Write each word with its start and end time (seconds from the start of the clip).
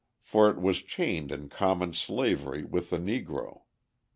For 0.23 0.49
it 0.49 0.59
was 0.59 0.81
chained 0.81 1.31
in 1.31 1.47
common 1.47 1.93
slavery 1.93 2.63
with 2.63 2.89
the 2.89 2.97
Negro. 2.97 3.65